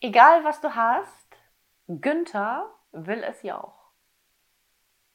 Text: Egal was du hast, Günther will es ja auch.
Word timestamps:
Egal 0.00 0.44
was 0.44 0.60
du 0.60 0.76
hast, 0.76 1.26
Günther 1.88 2.72
will 2.92 3.24
es 3.24 3.42
ja 3.42 3.60
auch. 3.60 3.77